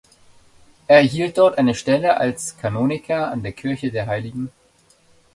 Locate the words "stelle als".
1.75-2.57